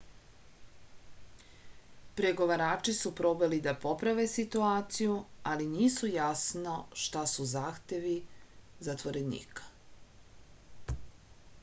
pregovarači 2.19 2.93
su 2.99 3.09
probali 3.19 3.59
da 3.67 3.73
poprave 3.83 4.25
situaciju 4.31 5.17
ali 5.51 5.67
nisu 5.73 6.09
jasno 6.15 6.73
šta 7.03 7.23
su 7.35 7.45
zahtevi 7.55 8.15
zatvorenika 8.89 9.69